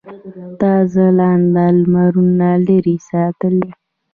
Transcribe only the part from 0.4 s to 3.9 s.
تا ځلاند لمرونه لرې ساتلي.